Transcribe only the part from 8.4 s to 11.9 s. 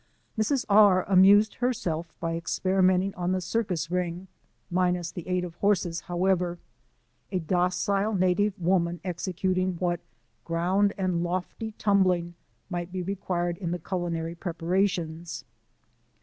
woman executing what•' ground and lofty